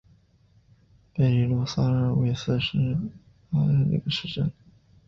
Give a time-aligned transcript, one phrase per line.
[1.13, 3.01] 里贝鲁贡萨尔维斯是巴西皮
[3.51, 4.51] 奥伊州的一个市镇。